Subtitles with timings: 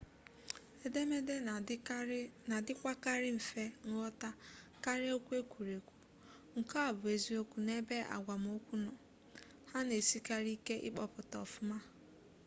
[0.85, 1.35] edemede
[2.49, 4.29] na-adịkwakarị mfe nghọta
[4.83, 5.93] karịa okwu ekwuru ekwu
[6.59, 8.91] nke a bụ eziokwu n'ebe agwamokwu nọ
[9.69, 11.77] ha na-esikarị ike ịkpọpụta ọfụma